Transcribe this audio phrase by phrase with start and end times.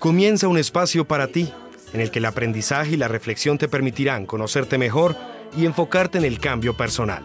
[0.00, 1.52] Comienza un espacio para ti,
[1.92, 5.14] en el que el aprendizaje y la reflexión te permitirán conocerte mejor
[5.54, 7.22] y enfocarte en el cambio personal.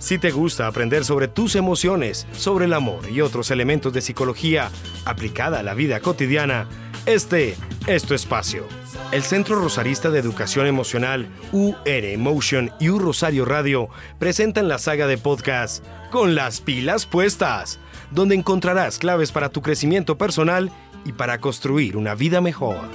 [0.00, 4.70] Si te gusta aprender sobre tus emociones, sobre el amor y otros elementos de psicología
[5.06, 6.68] aplicada a la vida cotidiana,
[7.06, 8.66] este es tu espacio.
[9.10, 15.06] El Centro Rosarista de Educación Emocional, UR Emotion y U Rosario Radio presentan la saga
[15.06, 17.78] de podcast Con las pilas puestas,
[18.10, 20.70] donde encontrarás claves para tu crecimiento personal
[21.04, 22.88] y para construir una vida mejor.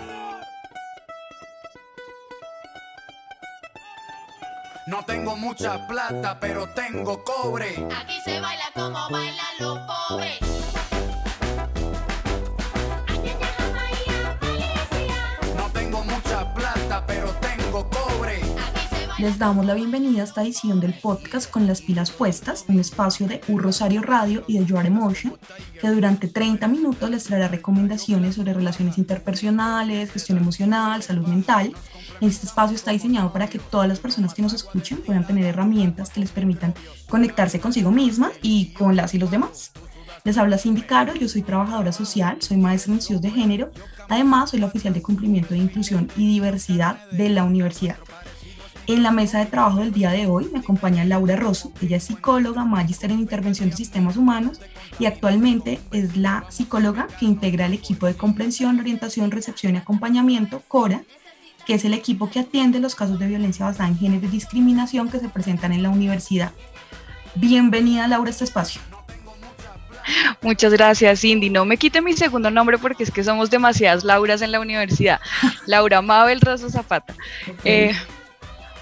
[4.88, 7.88] No tengo mucha plata, pero tengo cobre.
[7.96, 10.40] Aquí se baila como bailan los pobres.
[19.20, 23.28] Les damos la bienvenida a esta edición del podcast con las pilas puestas, un espacio
[23.28, 25.34] de U Rosario Radio y de Your Emotion,
[25.82, 31.74] que durante 30 minutos les traerá recomendaciones sobre relaciones interpersonales, gestión emocional, salud mental.
[32.22, 36.12] Este espacio está diseñado para que todas las personas que nos escuchen puedan tener herramientas
[36.12, 36.74] que les permitan
[37.10, 39.74] conectarse consigo mismas y con las y los demás.
[40.24, 43.72] Les habla Cindy Caro, yo soy trabajadora social, soy maestra en estudios de género,
[44.08, 47.98] además soy la oficial de cumplimiento de inclusión y diversidad de la universidad.
[48.90, 51.72] En la mesa de trabajo del día de hoy me acompaña Laura Rosso.
[51.80, 54.60] Ella es psicóloga, magíster en intervención de sistemas humanos
[54.98, 60.64] y actualmente es la psicóloga que integra el equipo de comprensión, orientación, recepción y acompañamiento,
[60.68, 61.04] CORA,
[61.68, 65.08] que es el equipo que atiende los casos de violencia basada en género y discriminación
[65.08, 66.52] que se presentan en la universidad.
[67.36, 68.82] Bienvenida Laura a este espacio.
[70.42, 71.52] Muchas gracias, Cindy.
[71.52, 75.20] No me quite mi segundo nombre porque es que somos demasiadas Lauras en la universidad.
[75.68, 77.14] Laura Mabel Rosso Zapata.
[77.64, 77.94] Eh,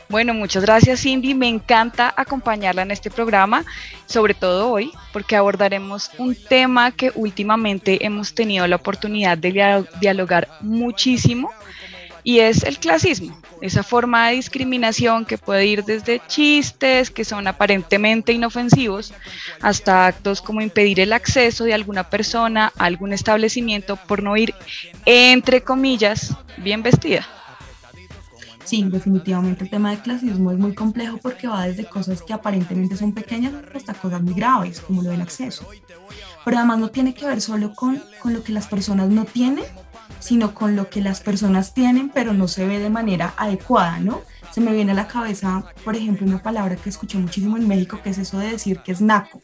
[0.09, 1.33] bueno, muchas gracias, Cindy.
[1.33, 3.65] Me encanta acompañarla en este programa,
[4.05, 9.85] sobre todo hoy, porque abordaremos un tema que últimamente hemos tenido la oportunidad de dia-
[9.99, 11.51] dialogar muchísimo
[12.23, 17.47] y es el clasismo, esa forma de discriminación que puede ir desde chistes que son
[17.47, 19.13] aparentemente inofensivos
[19.61, 24.53] hasta actos como impedir el acceso de alguna persona a algún establecimiento por no ir,
[25.05, 27.25] entre comillas, bien vestida.
[28.67, 32.97] Sí, definitivamente el tema del clasismo es muy complejo porque va desde cosas que aparentemente
[32.97, 35.65] son pequeñas hasta cosas muy graves, como lo del acceso.
[36.43, 39.63] Pero además no tiene que ver solo con, con lo que las personas no tienen,
[40.19, 44.21] sino con lo que las personas tienen, pero no se ve de manera adecuada, ¿no?
[44.51, 47.99] Se me viene a la cabeza, por ejemplo, una palabra que escuché muchísimo en México,
[48.03, 49.41] que es eso de decir que es naco,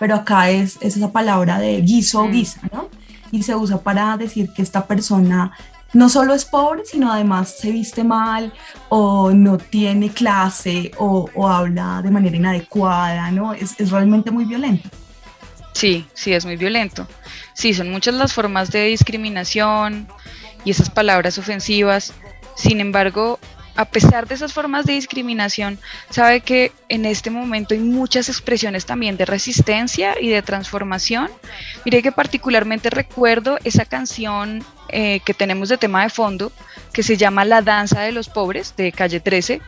[0.00, 2.32] pero acá es, es esa palabra de guiso o Mm.
[2.32, 2.88] guisa, ¿no?
[3.30, 5.52] Y se usa para decir que esta persona
[5.92, 8.52] no solo es pobre, sino además se viste mal
[8.88, 13.52] o no tiene clase o, o habla de manera inadecuada, ¿no?
[13.52, 14.88] Es, es realmente muy violento.
[15.72, 17.06] Sí, sí, es muy violento.
[17.54, 20.08] Sí, son muchas las formas de discriminación
[20.64, 22.12] y esas palabras ofensivas.
[22.56, 23.38] Sin embargo,
[23.76, 25.78] a pesar de esas formas de discriminación,
[26.10, 31.30] sabe que en este momento hay muchas expresiones también de resistencia y de transformación.
[31.84, 36.52] Mire que particularmente recuerdo esa canción eh, que tenemos de tema de fondo,
[36.92, 39.60] que se llama La Danza de los Pobres, de Calle 13,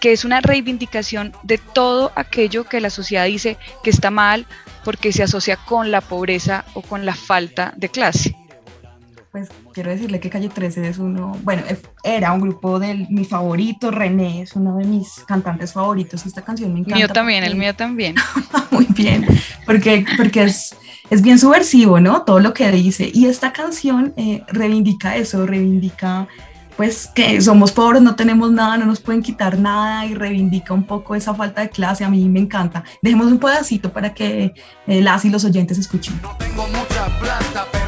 [0.00, 4.46] que es una reivindicación de todo aquello que la sociedad dice que está mal
[4.84, 8.36] porque se asocia con la pobreza o con la falta de clase.
[9.36, 11.62] Pues quiero decirle que Calle 13 es uno, bueno,
[12.02, 16.24] era un grupo de mi favorito, René es uno de mis cantantes favoritos.
[16.24, 16.96] Esta canción me encanta.
[16.96, 18.14] mío también, el mío también.
[18.70, 19.26] Muy bien,
[19.66, 20.74] porque, porque es,
[21.10, 22.22] es bien subversivo, ¿no?
[22.22, 23.10] Todo lo que dice.
[23.12, 26.28] Y esta canción eh, reivindica eso, reivindica
[26.78, 30.84] pues que somos pobres, no tenemos nada, no nos pueden quitar nada y reivindica un
[30.84, 32.04] poco esa falta de clase.
[32.04, 32.84] A mí me encanta.
[33.02, 34.54] Dejemos un pedacito para que
[34.86, 36.18] eh, las y los oyentes escuchen.
[36.22, 37.85] No tengo mucha plata, pero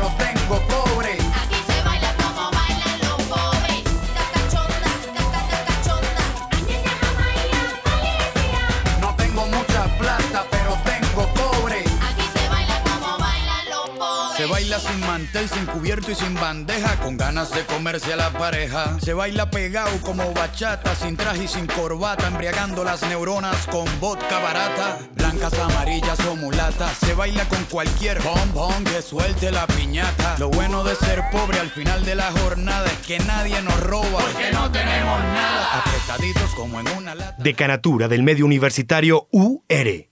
[14.79, 18.99] sin mantel, sin cubierto y sin bandeja, con ganas de comerse a la pareja.
[19.01, 24.39] Se baila pegado como bachata, sin traje y sin corbata, embriagando las neuronas con vodka
[24.39, 24.99] barata.
[25.15, 30.37] Blancas, amarillas o mulatas, se baila con cualquier bombón que suelte la piñata.
[30.39, 34.21] Lo bueno de ser pobre al final de la jornada es que nadie nos roba,
[34.21, 35.81] porque no tenemos nada.
[35.81, 37.43] Apretaditos como en una lata.
[37.43, 40.09] Decanatura del Medio Universitario UR.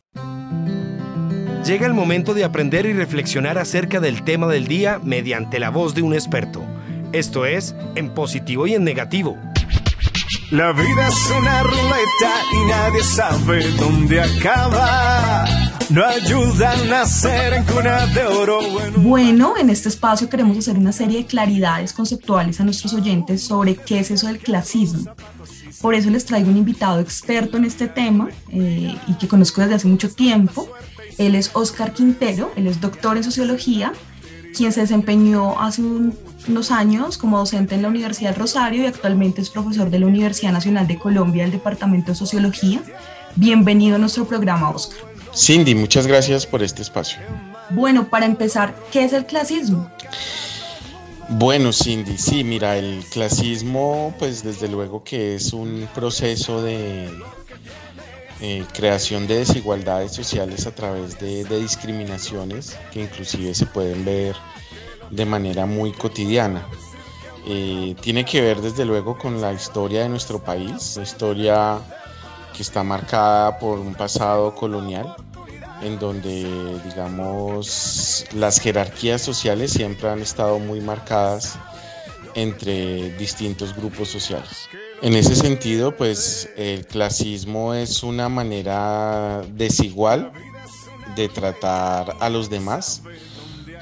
[1.66, 5.96] Llega el momento de aprender y reflexionar acerca del tema del día mediante la voz
[5.96, 6.64] de un experto.
[7.12, 9.36] Esto es en positivo y en negativo.
[10.52, 15.44] La vida es una ruleta y nadie sabe dónde acaba.
[15.90, 18.60] No ayuda a nacer en cuna de oro.
[18.70, 23.42] Bueno, Bueno, en este espacio queremos hacer una serie de claridades conceptuales a nuestros oyentes
[23.42, 25.12] sobre qué es eso del clasismo.
[25.82, 29.74] Por eso les traigo un invitado experto en este tema eh, y que conozco desde
[29.74, 30.68] hace mucho tiempo.
[31.18, 33.92] Él es Oscar Quintero, él es doctor en sociología,
[34.54, 36.16] quien se desempeñó hace un-
[36.48, 40.06] unos años como docente en la Universidad del Rosario y actualmente es profesor de la
[40.06, 42.80] Universidad Nacional de Colombia del Departamento de Sociología.
[43.34, 44.98] Bienvenido a nuestro programa, Oscar.
[45.34, 47.18] Cindy, muchas gracias por este espacio.
[47.70, 49.90] Bueno, para empezar, ¿qué es el clasismo?
[51.28, 57.10] Bueno, Cindy, sí, mira, el clasismo, pues desde luego que es un proceso de
[58.40, 64.36] eh, creación de desigualdades sociales a través de, discriminaciones que inclusive se pueden ver
[65.10, 66.66] de manera muy cotidiana.
[67.48, 71.78] Eh, tiene que ver desde luego con la historia de nuestro país, una historia
[72.54, 75.14] que está marcada por un pasado colonial
[75.82, 81.58] en donde, digamos, las jerarquías sociales siempre han estado muy marcadas
[82.34, 84.68] entre distintos grupos sociales.
[85.02, 90.32] En ese sentido, pues el clasismo es una manera desigual
[91.14, 93.02] de tratar a los demás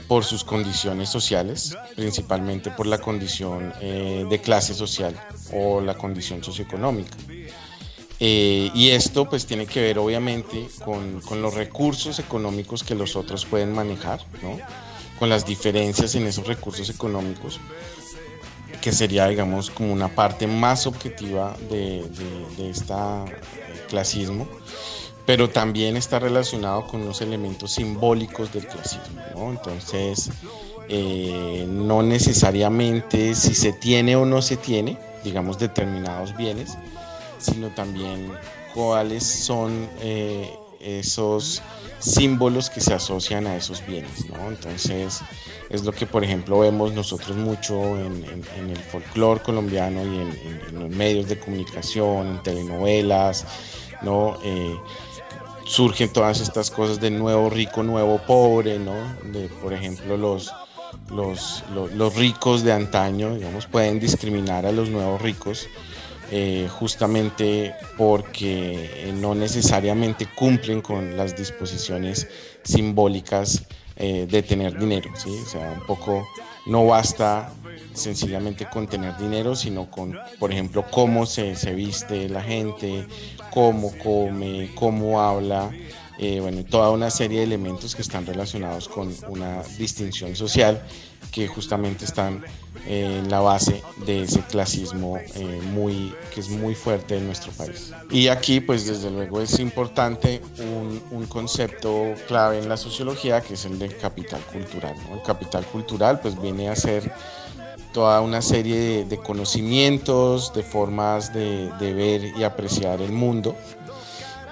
[0.08, 5.14] por sus condiciones sociales, principalmente por la condición eh, de clase social
[5.52, 7.17] o la condición socioeconómica.
[8.20, 13.17] Eh, y esto pues tiene que ver obviamente con, con los recursos económicos que los
[13.17, 14.58] otros pueden manejar, ¿no?
[15.19, 17.60] con las diferencias en esos recursos económicos,
[18.84, 22.04] que sería digamos como una parte más objetiva de,
[22.58, 22.92] este
[23.88, 24.46] clasismo,
[25.25, 29.22] pero también está relacionado con unos elementos simbólicos del clasismo.
[29.34, 29.52] ¿no?
[29.52, 30.28] Entonces,
[30.90, 36.76] eh, no necesariamente si se tiene o no se tiene, digamos, determinados bienes,
[37.38, 38.32] sino también
[38.75, 40.52] cuáles son eh,
[40.84, 41.62] esos
[41.98, 44.48] símbolos que se asocian a esos bienes, ¿no?
[44.48, 45.20] Entonces,
[45.70, 48.25] es lo que, por ejemplo, vemos nosotros mucho en,
[48.70, 53.46] el folclore colombiano y en, los medios de comunicación, en telenovelas,
[54.02, 54.38] ¿no?
[54.44, 54.76] Eh,
[55.66, 58.94] surgen todas estas cosas de nuevo rico, nuevo pobre, ¿no?
[59.32, 60.52] De, por ejemplo, los,
[61.10, 65.66] los, lo- los ricos de antaño, digamos, pueden discriminar a los nuevos ricos
[66.36, 72.26] eh, justamente porque eh, no necesariamente cumplen con las disposiciones
[72.64, 73.62] simbólicas
[73.94, 75.12] eh, de tener dinero.
[75.14, 76.26] O sea, un poco
[76.66, 77.52] no basta
[77.92, 83.06] sencillamente con tener dinero, sino con, por ejemplo, cómo se, se viste la gente,
[83.52, 85.70] cómo come, cómo habla,
[86.19, 90.82] bueno, toda una serie de elementos que están relacionados con una distinción social
[91.34, 92.44] que justamente están
[92.86, 97.92] en la base de ese clasismo eh, muy, que es muy fuerte en nuestro país.
[98.10, 103.54] Y aquí, pues desde luego es importante un, un concepto clave en la sociología, que
[103.54, 104.94] es el del capital cultural.
[105.12, 107.10] El capital cultural, pues viene a ser
[107.92, 113.56] toda una serie de, de conocimientos, de formas de, de ver y apreciar el mundo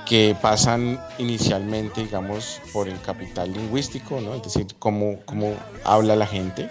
[0.07, 4.35] que pasan inicialmente, digamos, por el capital lingüístico, ¿no?
[4.35, 5.55] es decir, cómo, cómo
[5.85, 6.69] habla la gente,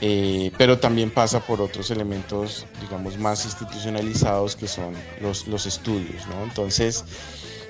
[0.00, 6.26] eh, pero también pasa por otros elementos, digamos, más institucionalizados que son los, los estudios.
[6.26, 6.42] ¿no?
[6.42, 7.04] Entonces,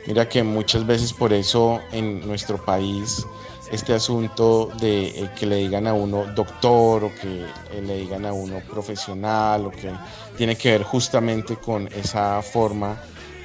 [0.07, 3.27] mira que muchas veces por eso en nuestro país
[3.73, 8.27] este asunto de eh, que le digan a uno doctor o que eh, le digan
[8.27, 9.91] a uno profesional o que
[10.37, 13.01] tiene que ver justamente con esa forma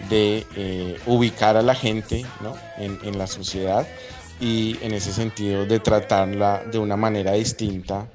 [0.10, 2.56] de eh, ubicar a la gente ¿no?
[2.78, 3.88] en, en la sociedad
[4.40, 8.08] y en ese sentido de tratarla de una manera distinta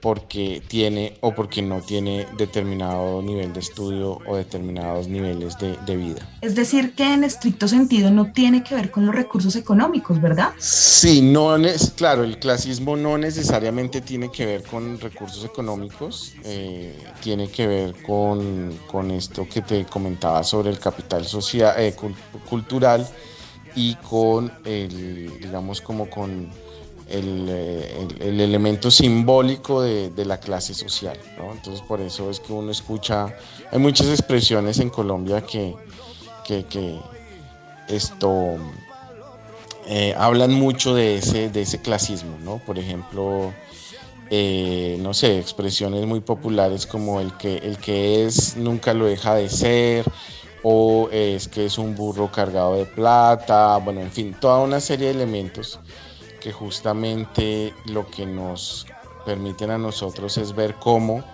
[0.00, 5.96] porque tiene o porque no tiene determinado nivel de estudio o determinados niveles de, de
[5.96, 6.28] vida.
[6.40, 10.50] Es decir, que en estricto sentido no tiene que ver con los recursos económicos, ¿verdad?
[10.58, 16.96] Sí, no es claro, el clasismo no necesariamente tiene que ver con recursos económicos, eh,
[17.20, 22.14] tiene que ver con, con esto que te comentaba sobre el capital social, eh, cul-
[22.48, 23.06] cultural
[23.74, 26.48] y con el, digamos, como con
[27.08, 31.18] el, eh, el- el elemento simbólico de, la clase social.
[31.36, 33.34] Entonces por eso es que uno escucha,
[33.70, 35.76] hay muchas expresiones en Colombia que,
[36.44, 37.00] que, que
[37.88, 38.58] esto
[39.86, 42.58] eh, hablan mucho de ese, de ese clasismo, ¿no?
[42.58, 43.56] Por ejemplo,
[44.30, 49.34] eh, no sé, expresiones muy populares como el que, el que es nunca lo deja
[49.34, 50.12] de ser,
[50.62, 55.06] o es que es un burro cargado de plata, bueno, en fin, toda una serie
[55.08, 55.80] de elementos
[56.40, 58.86] que justamente lo que nos
[59.24, 61.24] permiten a nosotros es ver cómo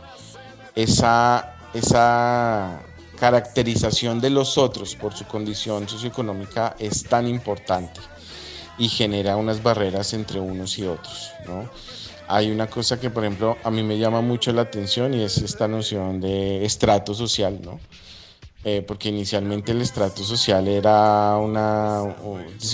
[0.75, 2.83] esa, esa
[3.19, 8.01] caracterización de los otros por su condición socioeconómica es tan importante
[8.79, 11.71] y genera unas barreras entre unos y otros, ¿no?
[12.27, 15.39] Hay una cosa que, por ejemplo, a mí me llama mucho la atención y es
[15.39, 17.79] esta noción de estrato social, ¿no?
[18.67, 22.03] Eh, porque inicialmente el estrato social era una,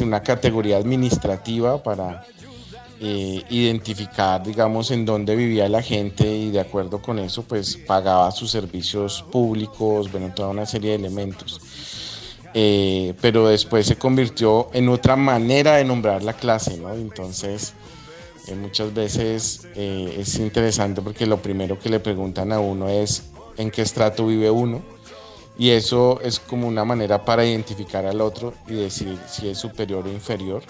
[0.01, 2.25] una categoría administrativa para
[3.01, 8.31] eh, identificar, digamos, en dónde vivía la gente y de acuerdo con eso, pues pagaba
[8.31, 11.61] sus servicios públicos, bueno, toda una serie de elementos.
[12.55, 16.95] Eh, pero después se convirtió en otra manera de nombrar la clase, ¿no?
[16.95, 17.75] Entonces,
[18.61, 23.25] muchas veces es interesante porque lo primero que le preguntan a uno es
[23.57, 25.00] en qué estrato vive uno
[25.57, 30.07] y eso es como una manera para identificar al otro y decir si es superior
[30.07, 30.65] o inferior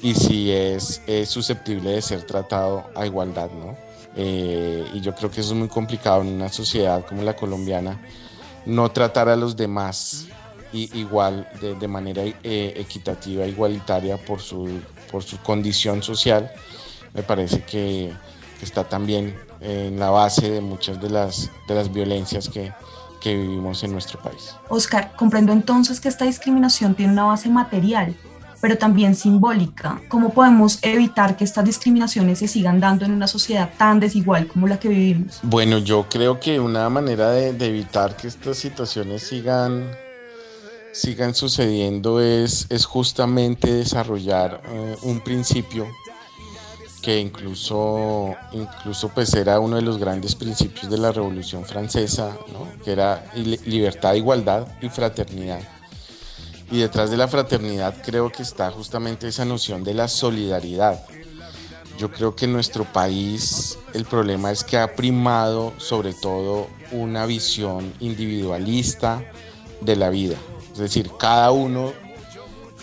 [0.00, 3.78] y si es, es susceptible de ser tratado a igualdad, ¿no?
[4.12, 8.00] Eh, y yo creo que eso es muy complicado en una sociedad como la colombiana,
[8.64, 10.32] no tratar a los demás
[10.72, 12.36] i- igual, de, de manera eh,
[12.76, 16.50] equitativa, igualitaria por su, por su condición social,
[17.12, 18.20] me parece que,
[18.58, 22.76] que está también en la base de muchas de las, de las violencias que,
[23.26, 24.54] que vivimos en nuestro país.
[24.68, 28.14] Oscar, comprendo entonces que esta discriminación tiene una base material,
[28.60, 30.00] pero también simbólica.
[30.08, 34.68] ¿Cómo podemos evitar que estas discriminaciones se sigan dando en una sociedad tan desigual como
[34.68, 35.40] la que vivimos?
[35.42, 39.90] Bueno, yo creo que una manera de, de evitar que estas situaciones sigan,
[40.92, 45.88] sigan sucediendo es, es justamente desarrollar eh, un principio
[47.06, 52.66] que incluso, incluso pues era uno de los grandes principios de la Revolución Francesa, ¿no?
[52.82, 55.60] que era li- libertad, igualdad y fraternidad.
[56.68, 61.00] Y detrás de la fraternidad creo que está justamente esa noción de la solidaridad.
[61.96, 67.24] Yo creo que en nuestro país el problema es que ha primado sobre todo una
[67.24, 69.22] visión individualista
[69.80, 70.38] de la vida.
[70.72, 71.92] Es decir, cada uno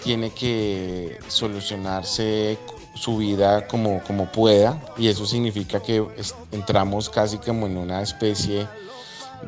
[0.02, 2.58] tiene que solucionarse
[2.96, 6.06] su vida como, como pueda y eso significa que
[6.52, 8.68] entramos casi como en una especie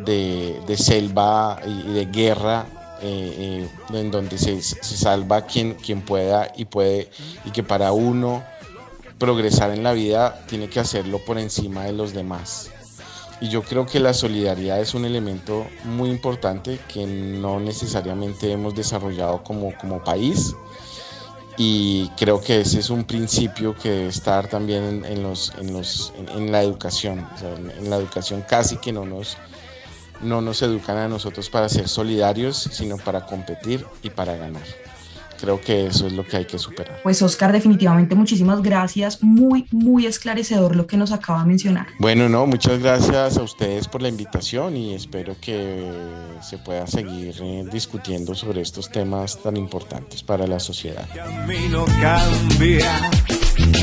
[0.05, 2.65] de, de selva y de guerra
[3.01, 7.09] eh, eh, en donde se, se salva quien, quien pueda y puede
[7.43, 8.43] y que para uno
[9.17, 12.71] progresar en la vida tiene que hacerlo por encima de los demás.
[13.41, 18.75] Y yo creo que la solidaridad es un elemento muy importante que no necesariamente hemos
[18.75, 20.55] desarrollado como, como país.
[21.57, 26.13] Y creo que ese es un principio que debe estar también en, los, en, los,
[26.17, 27.25] en, la educación.
[27.33, 29.37] O sea, en, en la educación casi que no nos,
[30.21, 34.63] no nos educan a nosotros para ser solidarios, sino para competir y para ganar.
[35.45, 37.01] Creo que eso es lo que hay que superar.
[37.03, 39.21] Pues Oscar, definitivamente muchísimas gracias.
[39.21, 41.85] Muy, muy esclarecedor lo que nos acaba de mencionar.
[41.99, 45.87] Bueno, no, muchas gracias a ustedes por la invitación y espero que
[46.41, 51.07] se pueda seguir eh, discutiendo sobre estos temas tan importantes para la sociedad.
[51.13, 53.11] camino cambia.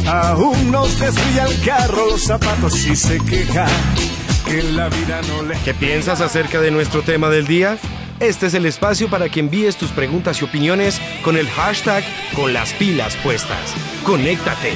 [0.09, 3.69] Aún nos desvía el carro, los zapatos y se queja
[4.47, 5.57] que la vida no le.
[5.65, 7.79] ¿Qué piensas acerca de nuestro tema del día?
[8.21, 12.05] Este es el espacio para que envíes tus preguntas y opiniones con el hashtag
[12.35, 13.75] con las pilas puestas.
[14.05, 14.75] Conéctate.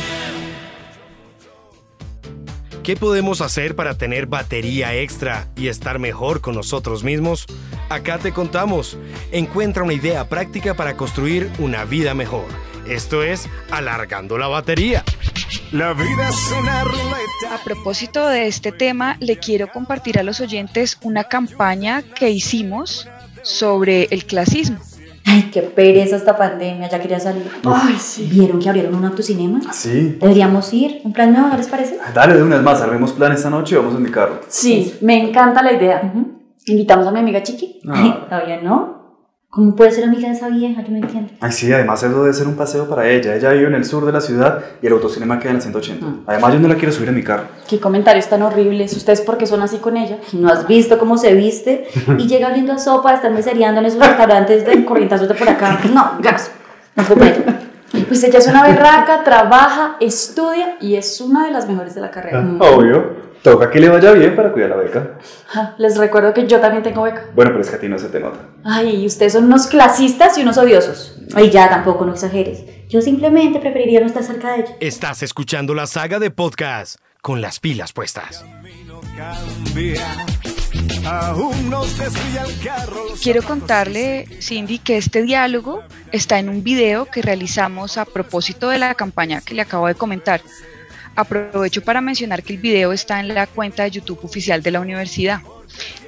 [2.82, 7.46] ¿Qué podemos hacer para tener batería extra y estar mejor con nosotros mismos?
[7.88, 8.96] Acá te contamos.
[9.32, 12.46] Encuentra una idea práctica para construir una vida mejor.
[12.86, 15.02] Esto es Alargando la Batería.
[15.72, 17.54] La vida es una ruleta.
[17.54, 23.08] A propósito de este tema, le quiero compartir a los oyentes una campaña que hicimos
[23.46, 24.78] sobre el clasismo.
[25.24, 27.50] Ay, qué pereza esta pandemia, ya quería salir.
[27.64, 28.28] Ay, sí.
[28.30, 29.60] ¿Vieron que abrieron un autocinema?
[29.72, 30.16] Sí.
[30.20, 31.98] Deberíamos ir, un plan nuevo, ¿no les parece?
[32.14, 34.40] Dale de una vez más, armemos plan esta noche y vamos en mi carro.
[34.48, 36.12] Sí, me encanta la idea.
[36.66, 37.80] ¿Invitamos a mi amiga Chiqui?
[37.88, 38.95] Ay, todavía no.
[39.56, 40.82] ¿Cómo puede ser amiga de esa vieja?
[40.82, 41.32] Yo no entiendo.
[41.40, 43.34] Ay, sí, además eso debe ser un paseo para ella.
[43.34, 46.06] Ella vive en el sur de la ciudad y el autocinema queda en la 180.
[46.26, 47.44] Además, yo no la quiero subir en mi carro.
[47.66, 48.94] Qué comentarios tan horribles.
[48.94, 50.18] ¿Ustedes por qué son así con ella?
[50.34, 51.88] ¿No has visto cómo se viste?
[52.18, 55.80] Y llega oliendo a sopa, están mesereando en esos restaurantes de corrientazos de por acá.
[55.90, 56.50] No, gas.
[56.94, 57.16] No fue.
[58.08, 62.10] Pues ella es una berraca, trabaja, estudia y es una de las mejores de la
[62.10, 62.44] carrera.
[62.60, 63.26] Ah, obvio.
[63.42, 65.18] Toca que le vaya bien para cuidar la beca.
[65.46, 67.26] Ja, Les recuerdo que yo también tengo beca.
[67.34, 68.38] Bueno, pero es que a ti no se te nota.
[68.64, 71.16] Ay, y ustedes son unos clasistas y unos odiosos.
[71.34, 72.64] Ay, ya, tampoco, no exageres.
[72.88, 74.76] Yo simplemente preferiría no estar cerca de ella.
[74.80, 78.44] Estás escuchando la saga de podcast con las pilas puestas.
[83.22, 88.78] Quiero contarle, Cindy, que este diálogo está en un video que realizamos a propósito de
[88.78, 90.40] la campaña que le acabo de comentar.
[91.14, 94.80] Aprovecho para mencionar que el video está en la cuenta de YouTube oficial de la
[94.80, 95.40] universidad.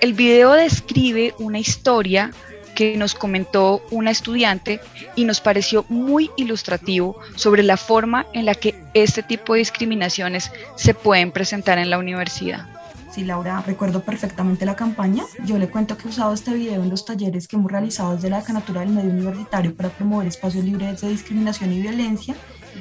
[0.00, 2.30] El video describe una historia
[2.74, 4.80] que nos comentó una estudiante
[5.16, 10.52] y nos pareció muy ilustrativo sobre la forma en la que este tipo de discriminaciones
[10.76, 12.77] se pueden presentar en la universidad.
[13.18, 15.24] Sí, Laura, recuerdo perfectamente la campaña.
[15.44, 18.30] Yo le cuento que he usado este video en los talleres que hemos realizado desde
[18.30, 22.36] la Decanatura del Medio Universitario para promover espacios libres de discriminación y violencia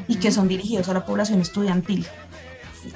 [0.07, 2.05] y que son dirigidos a la población estudiantil.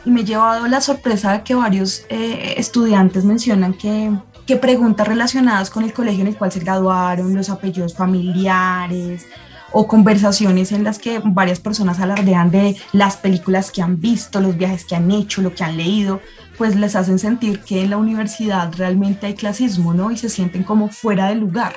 [0.05, 4.11] Y me he llevado la sorpresa de que varios eh, estudiantes mencionan que,
[4.45, 9.25] que preguntas relacionadas con el colegio en el cual se graduaron, los apellidos familiares
[9.71, 14.55] o conversaciones en las que varias personas alardean de las películas que han visto, los
[14.57, 16.21] viajes que han hecho, lo que han leído,
[16.61, 20.11] pues les hacen sentir que en la universidad realmente hay clasismo, ¿no?
[20.11, 21.75] Y se sienten como fuera de lugar.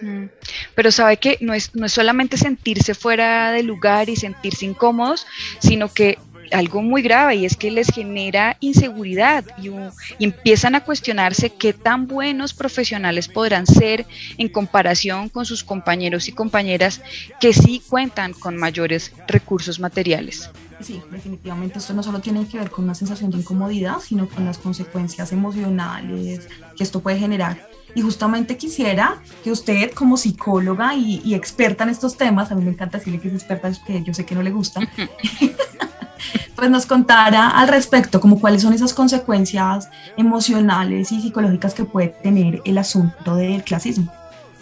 [0.00, 0.28] Mm.
[0.74, 5.26] Pero sabe que no es, no es solamente sentirse fuera de lugar y sentirse incómodos,
[5.58, 6.16] sino que
[6.52, 11.74] algo muy grave y es que les genera inseguridad y, y empiezan a cuestionarse qué
[11.74, 14.06] tan buenos profesionales podrán ser
[14.38, 17.02] en comparación con sus compañeros y compañeras
[17.42, 20.48] que sí cuentan con mayores recursos materiales.
[20.80, 24.44] Sí, definitivamente esto no solo tiene que ver con una sensación de incomodidad, sino con
[24.44, 27.68] las consecuencias emocionales que esto puede generar.
[27.94, 32.62] Y justamente quisiera que usted, como psicóloga y, y experta en estos temas, a mí
[32.62, 34.80] me encanta decirle que es experta, que yo sé que no le gusta,
[36.56, 42.08] pues nos contara al respecto, como cuáles son esas consecuencias emocionales y psicológicas que puede
[42.08, 44.12] tener el asunto del clasismo.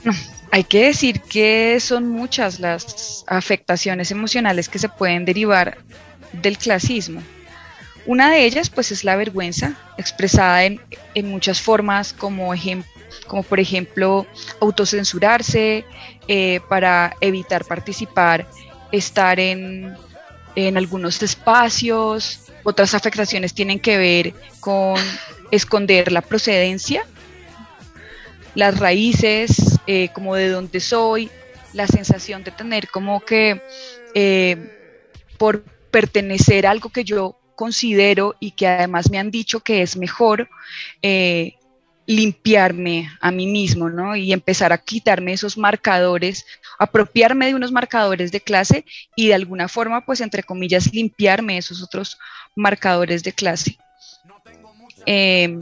[0.55, 5.79] Hay que decir que son muchas las afectaciones emocionales que se pueden derivar
[6.33, 7.21] del clasismo.
[8.07, 10.81] Una de ellas, pues, es la vergüenza, expresada en,
[11.17, 12.55] en muchas formas, como,
[13.27, 14.29] como por ejemplo
[14.61, 15.85] autocensurarse
[16.29, 18.47] eh, para evitar participar,
[18.93, 19.97] estar en,
[20.55, 22.43] en algunos espacios.
[22.63, 25.01] Otras afectaciones tienen que ver con
[25.51, 27.05] esconder la procedencia,
[28.55, 31.31] las raíces, eh, como de dónde soy,
[31.73, 33.61] la sensación de tener como que
[34.15, 34.57] eh,
[35.39, 39.97] por pertenecer a algo que yo considero y que además me han dicho que es
[39.97, 40.49] mejor,
[41.03, 41.55] eh,
[42.07, 44.15] limpiarme a mí mismo, ¿no?
[44.15, 46.45] Y empezar a quitarme esos marcadores,
[46.79, 48.85] apropiarme de unos marcadores de clase
[49.17, 52.19] y de alguna forma, pues entre comillas, limpiarme esos otros
[52.55, 53.79] marcadores de clase.
[55.07, 55.59] Eh,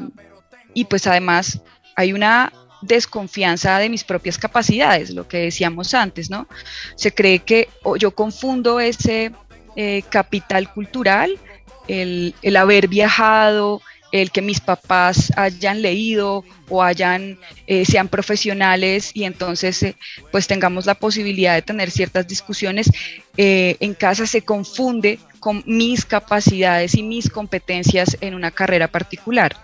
[0.74, 1.61] y pues además
[1.94, 2.52] hay una
[2.83, 6.47] desconfianza de mis propias capacidades, lo que decíamos antes, ¿no?
[6.97, 7.68] Se cree que
[7.99, 9.33] yo confundo ese
[9.77, 11.38] eh, capital cultural,
[11.88, 19.11] el, el haber viajado, el que mis papás hayan leído o hayan, eh, sean profesionales
[19.14, 19.97] y entonces eh,
[20.31, 22.90] pues tengamos la posibilidad de tener ciertas discusiones,
[23.38, 29.57] en casa se confunde con mis capacidades y mis competencias en una carrera particular.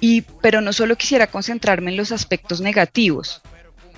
[0.00, 3.42] Y, pero no solo quisiera concentrarme en los aspectos negativos,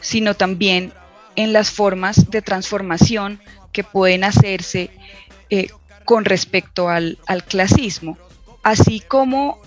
[0.00, 0.92] sino también
[1.36, 3.40] en las formas de transformación
[3.72, 4.90] que pueden hacerse
[5.50, 5.68] eh,
[6.04, 8.16] con respecto al, al clasismo.
[8.62, 9.60] Así como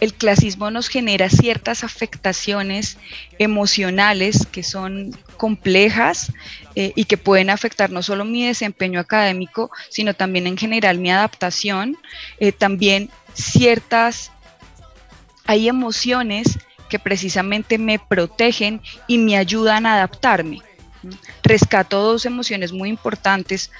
[0.00, 2.96] el clasismo nos genera ciertas afectaciones
[3.38, 6.32] emocionales que son complejas
[6.74, 11.10] eh, y que pueden afectar no solo mi desempeño académico, sino también en general mi
[11.10, 11.98] adaptación,
[12.38, 14.32] eh, también ciertas
[15.50, 20.62] hay emociones que precisamente me protegen y me ayudan a adaptarme.
[21.42, 23.72] Rescato dos emociones muy importantes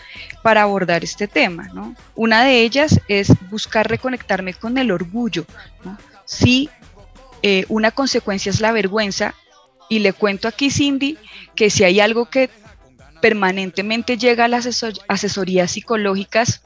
[0.42, 1.70] para abordar este tema.
[2.16, 5.46] Una de ellas es buscar reconectarme con el orgullo.
[6.24, 6.68] Si
[7.42, 9.36] eh, una consecuencia es la vergüenza,
[9.88, 11.18] y le cuento aquí, Cindy,
[11.54, 12.50] que si hay algo que
[13.20, 16.62] permanentemente llega a las asesor- asesorías psicológicas,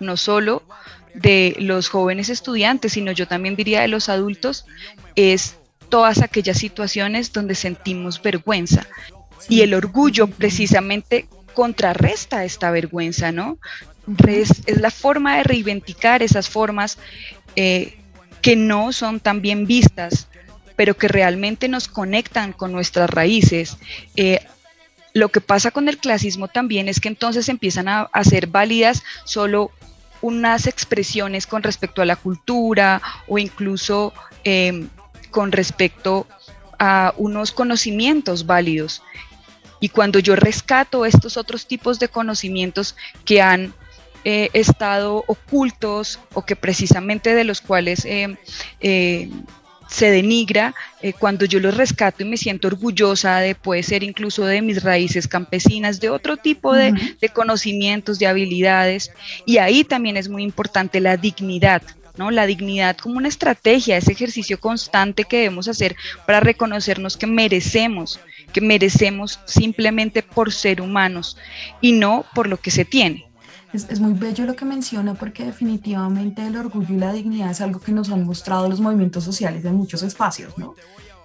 [0.00, 0.64] no solo
[1.22, 4.64] de los jóvenes estudiantes, sino yo también diría de los adultos,
[5.16, 5.56] es
[5.88, 8.86] todas aquellas situaciones donde sentimos vergüenza.
[9.48, 13.58] Y el orgullo precisamente contrarresta esta vergüenza, ¿no?
[14.26, 16.98] Es, es la forma de reivindicar esas formas
[17.56, 17.96] eh,
[18.42, 20.28] que no son tan bien vistas,
[20.76, 23.76] pero que realmente nos conectan con nuestras raíces.
[24.16, 24.40] Eh,
[25.14, 29.02] Lo que pasa con el clasismo también es que entonces empiezan a, a ser válidas
[29.24, 29.70] solo
[30.20, 34.12] unas expresiones con respecto a la cultura o incluso
[34.44, 34.86] eh,
[35.30, 36.26] con respecto
[36.78, 39.02] a unos conocimientos válidos.
[39.80, 43.74] Y cuando yo rescato estos otros tipos de conocimientos que han
[44.24, 48.36] eh, estado ocultos o que precisamente de los cuales eh,
[48.80, 49.30] eh,
[49.88, 54.44] se denigra, eh, cuando yo los rescato y me siento orgullosa de, puede ser incluso
[54.44, 59.10] de mis raíces campesinas, de otro tipo de, de conocimientos, de habilidades.
[59.46, 61.82] Y ahí también es muy importante la dignidad.
[62.18, 62.30] ¿no?
[62.30, 65.96] La dignidad como una estrategia, ese ejercicio constante que debemos hacer
[66.26, 68.20] para reconocernos que merecemos,
[68.52, 71.38] que merecemos simplemente por ser humanos
[71.80, 73.27] y no por lo que se tiene.
[73.72, 77.60] Es, es muy bello lo que menciona porque definitivamente el orgullo y la dignidad es
[77.60, 80.74] algo que nos han mostrado los movimientos sociales en muchos espacios, ¿no?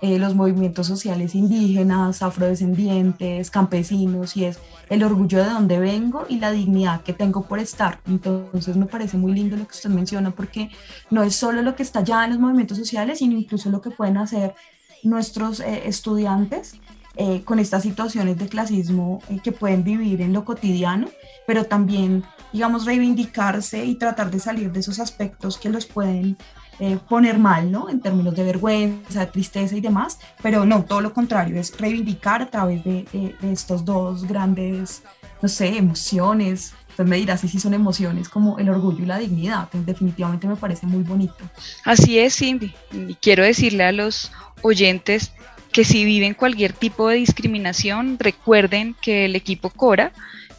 [0.04, 6.40] Eh, los movimientos sociales indígenas, afrodescendientes, campesinos, y es el orgullo de dónde vengo y
[6.40, 8.02] la dignidad que tengo por estar.
[8.06, 10.70] Entonces me parece muy lindo lo que usted menciona porque
[11.10, 13.92] no es solo lo que está ya en los movimientos sociales, sino incluso lo que
[13.92, 14.56] pueden hacer
[15.04, 16.74] nuestros eh, estudiantes
[17.16, 21.08] eh, con estas situaciones de clasismo que pueden vivir en lo cotidiano,
[21.48, 26.38] pero también, digamos, reivindicarse y tratar de salir de esos aspectos que los pueden
[26.80, 27.90] eh, poner mal, ¿no?
[27.90, 32.50] En términos de vergüenza, tristeza y demás, pero no, todo lo contrario, es reivindicar a
[32.50, 33.06] través de,
[33.44, 35.04] estos dos grandes,
[35.42, 36.74] no sé, emociones.
[36.90, 39.68] Usted me dirá si sí son emociones como el orgullo y la dignidad.
[39.72, 41.44] Definitivamente me parece muy bonito.
[41.86, 42.74] Así es, Cindy.
[42.92, 45.32] Y quiero decirle a los oyentes
[45.72, 50.12] que si viven cualquier tipo de discriminación, recuerden que el equipo Cora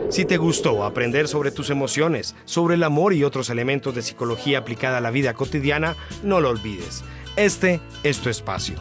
[0.10, 4.60] Si te gustó aprender sobre tus emociones, sobre el amor y otros elementos de psicología
[4.60, 7.04] aplicada a la vida cotidiana, no lo olvides.
[7.36, 8.76] Este es tu espacio.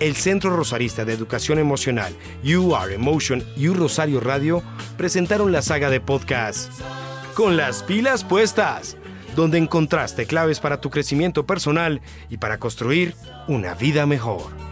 [0.00, 4.62] El Centro Rosarista de Educación Emocional, You Are Emotion y Rosario Radio
[4.96, 6.72] presentaron la saga de podcast
[7.34, 8.96] Con las pilas puestas,
[9.36, 13.14] donde encontraste claves para tu crecimiento personal y para construir
[13.46, 14.71] una vida mejor.